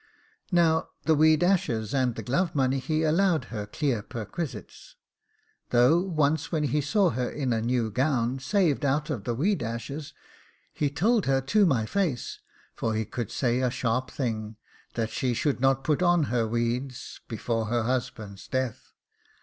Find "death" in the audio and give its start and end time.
18.47-18.93